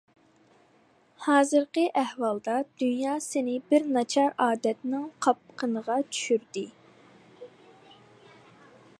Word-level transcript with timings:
ھازىرقى 1.25 1.81
ئەھۋالدا، 2.01 2.55
دۇنيا 2.83 3.11
سېنى 3.25 3.57
بىر 3.73 3.85
ناچار 3.97 4.33
ئادەتنىڭ 4.45 5.03
قاپقىنىغا 5.27 5.99
چۈشۈردى. 6.15 6.65